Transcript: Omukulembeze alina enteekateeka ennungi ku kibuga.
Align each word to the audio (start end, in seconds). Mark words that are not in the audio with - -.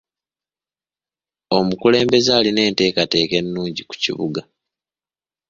Omukulembeze 1.57 2.31
alina 2.39 2.61
enteekateeka 2.69 3.33
ennungi 3.41 3.81
ku 3.89 3.95
kibuga. 4.03 4.41